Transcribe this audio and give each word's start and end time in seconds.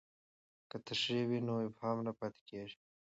که 0.69 0.77
تشریح 0.87 1.23
وي 1.29 1.39
نو 1.47 1.53
ابهام 1.67 1.97
نه 2.07 2.11
پاتې 2.19 2.41
کیږي. 2.49 2.77